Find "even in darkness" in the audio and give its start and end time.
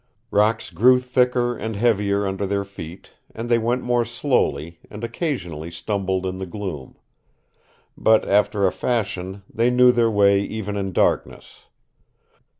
10.41-11.65